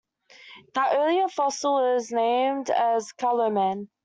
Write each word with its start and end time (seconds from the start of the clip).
That 0.73 0.95
earlier 0.95 1.27
fossil 1.29 1.75
was 1.75 2.11
named 2.11 2.71
as 2.71 3.11
Callao 3.11 3.49
Man. 3.51 3.87